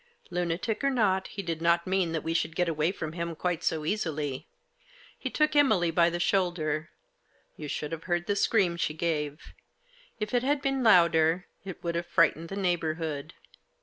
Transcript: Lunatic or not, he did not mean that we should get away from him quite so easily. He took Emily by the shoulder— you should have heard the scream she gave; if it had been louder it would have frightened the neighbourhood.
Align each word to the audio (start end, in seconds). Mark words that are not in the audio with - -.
Lunatic 0.31 0.83
or 0.83 0.89
not, 0.89 1.27
he 1.27 1.43
did 1.43 1.61
not 1.61 1.85
mean 1.85 2.11
that 2.11 2.23
we 2.23 2.33
should 2.33 2.55
get 2.55 2.67
away 2.67 2.91
from 2.91 3.13
him 3.13 3.35
quite 3.35 3.63
so 3.63 3.85
easily. 3.85 4.47
He 5.15 5.29
took 5.29 5.55
Emily 5.55 5.91
by 5.91 6.09
the 6.09 6.19
shoulder— 6.19 6.89
you 7.55 7.67
should 7.67 7.91
have 7.91 8.05
heard 8.05 8.25
the 8.25 8.35
scream 8.35 8.77
she 8.77 8.95
gave; 8.95 9.53
if 10.19 10.33
it 10.33 10.41
had 10.41 10.59
been 10.59 10.81
louder 10.81 11.45
it 11.63 11.83
would 11.83 11.93
have 11.93 12.07
frightened 12.07 12.49
the 12.49 12.55
neighbourhood. 12.55 13.35